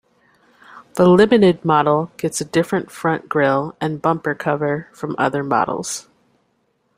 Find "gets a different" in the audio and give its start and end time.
2.17-2.89